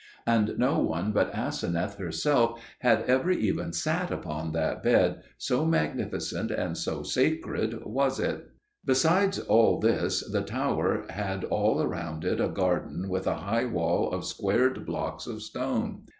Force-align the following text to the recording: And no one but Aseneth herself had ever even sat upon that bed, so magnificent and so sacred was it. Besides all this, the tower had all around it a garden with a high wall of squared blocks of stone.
And 0.25 0.57
no 0.57 0.79
one 0.79 1.11
but 1.11 1.31
Aseneth 1.31 1.97
herself 1.99 2.59
had 2.79 3.03
ever 3.03 3.29
even 3.29 3.71
sat 3.71 4.09
upon 4.09 4.51
that 4.53 4.81
bed, 4.81 5.21
so 5.37 5.63
magnificent 5.63 6.49
and 6.49 6.75
so 6.75 7.03
sacred 7.03 7.85
was 7.85 8.19
it. 8.19 8.49
Besides 8.83 9.37
all 9.37 9.79
this, 9.79 10.27
the 10.27 10.41
tower 10.41 11.05
had 11.11 11.43
all 11.43 11.83
around 11.83 12.25
it 12.25 12.41
a 12.41 12.47
garden 12.47 13.09
with 13.09 13.27
a 13.27 13.35
high 13.41 13.65
wall 13.65 14.11
of 14.11 14.25
squared 14.25 14.87
blocks 14.87 15.27
of 15.27 15.43
stone. 15.43 16.07